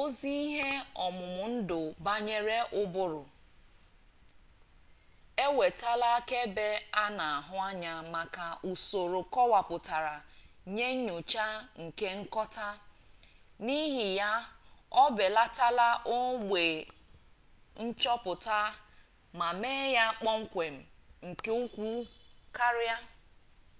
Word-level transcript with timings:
ozi 0.00 0.32
ihe-omumundu-banyere-uburu 0.46 3.22
ewetala 5.44 6.06
akaebe 6.18 6.66
ana 7.04 7.24
ahu 7.36 7.56
anya 7.68 7.92
maka 8.14 8.46
usoro 8.70 9.20
kowaputa 9.34 9.96
nye 10.74 10.88
nyocha 11.04 11.46
nke 11.84 12.06
nkota 12.20 12.68
nihi 13.64 14.06
ya 14.20 14.30
obelatala 15.02 15.88
ogbe 16.18 16.64
nchoputa 17.84 18.58
ma 19.38 19.48
mee 19.60 19.84
ya 19.96 20.06
kpom-kwem 20.18 20.76
nke 21.28 21.50
ukwu 21.62 21.90
karia 22.56 22.96